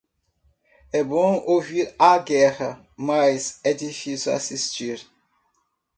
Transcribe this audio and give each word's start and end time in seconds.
É 0.91 1.03
bom 1.03 1.43
ouvir 1.45 1.93
a 1.99 2.17
guerra, 2.17 2.83
mas 2.97 3.59
é 3.63 3.71
difícil 3.71 4.33
assistir. 4.33 5.07